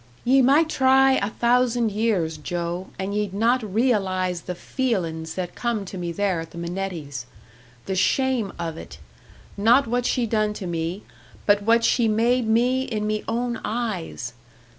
[0.23, 5.85] "Ye might try a thousand years, Joe, and ye'd not realise the feelin's that come
[5.85, 7.27] to me there at the Minettis'.
[7.85, 8.97] The shame of it
[9.55, 11.03] not what she done to me,
[11.45, 14.33] but what she made me in me own eyes!